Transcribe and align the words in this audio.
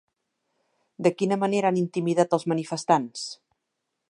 De 1.07 1.11
quina 1.19 1.39
manera 1.43 1.71
han 1.73 1.79
intimidat 1.83 2.35
als 2.39 2.49
manifestants? 2.55 3.29